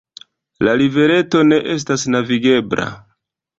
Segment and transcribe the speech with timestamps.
[0.67, 2.91] La rivereto ne estas navigebla.